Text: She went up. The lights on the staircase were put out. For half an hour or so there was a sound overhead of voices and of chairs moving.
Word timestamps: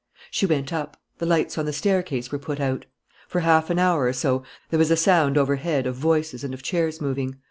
She 0.31 0.47
went 0.47 0.73
up. 0.73 0.99
The 1.19 1.27
lights 1.27 1.59
on 1.59 1.65
the 1.65 1.71
staircase 1.73 2.31
were 2.31 2.39
put 2.39 2.59
out. 2.59 2.87
For 3.27 3.41
half 3.41 3.69
an 3.69 3.77
hour 3.77 4.05
or 4.05 4.13
so 4.13 4.41
there 4.71 4.79
was 4.79 4.89
a 4.89 4.97
sound 4.97 5.37
overhead 5.37 5.85
of 5.85 5.93
voices 5.95 6.43
and 6.43 6.55
of 6.55 6.63
chairs 6.63 6.99
moving. 6.99 7.37